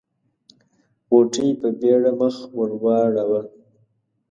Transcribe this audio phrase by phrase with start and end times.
[1.09, 3.41] غوټۍ په بيړه مخ ور واړاوه.